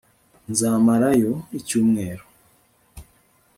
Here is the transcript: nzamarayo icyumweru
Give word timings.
nzamarayo 0.51 1.33
icyumweru 1.59 2.23